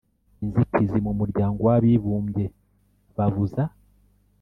«inzitizi» 0.43 0.97
mu 1.05 1.11
muryango 1.19 1.59
w'abibumbye 1.67 2.45
babuza 3.15 3.63